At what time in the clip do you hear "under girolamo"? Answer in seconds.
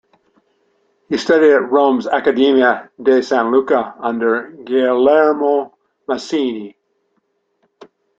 3.99-5.77